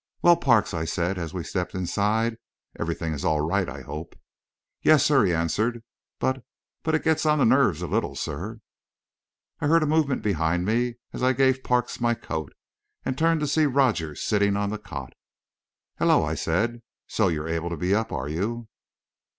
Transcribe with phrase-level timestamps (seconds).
[0.23, 2.37] "Well, Parks," I said, as we stepped inside,
[2.79, 4.15] "everything is all right, I hope?"
[4.81, 5.83] "Yes, sir," he answered.
[6.17, 6.43] "But
[6.81, 8.61] but it gets on the nerves a little, sir."
[9.59, 12.51] I heard a movement behind me, as I gave Parks my coat,
[13.05, 15.13] and turned to see Rogers sitting on the cot.
[15.99, 18.69] "Hello," I said, "so you're able to be up, are you?"